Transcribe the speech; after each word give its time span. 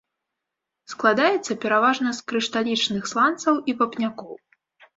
Складаецца 0.93 1.57
пераважна 1.67 2.09
з 2.21 2.25
крышталічных 2.33 3.03
сланцаў 3.15 3.63
і 3.69 3.79
вапнякоў. 3.79 4.33